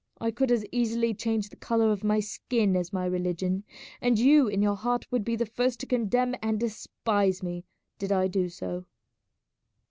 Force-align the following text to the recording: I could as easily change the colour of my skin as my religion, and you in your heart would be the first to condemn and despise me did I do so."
I 0.19 0.31
could 0.31 0.49
as 0.51 0.65
easily 0.71 1.13
change 1.13 1.49
the 1.49 1.55
colour 1.55 1.91
of 1.91 2.03
my 2.03 2.19
skin 2.19 2.75
as 2.75 2.91
my 2.91 3.05
religion, 3.05 3.63
and 4.01 4.17
you 4.17 4.47
in 4.47 4.63
your 4.63 4.75
heart 4.75 5.05
would 5.11 5.23
be 5.23 5.35
the 5.35 5.45
first 5.45 5.79
to 5.81 5.85
condemn 5.85 6.33
and 6.41 6.59
despise 6.59 7.43
me 7.43 7.65
did 7.99 8.11
I 8.11 8.27
do 8.27 8.49
so." 8.49 8.85